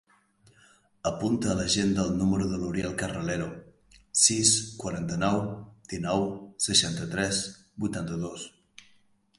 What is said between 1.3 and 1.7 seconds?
a